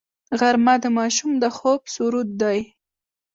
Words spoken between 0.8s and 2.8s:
د ماشوم د خوب سرود دی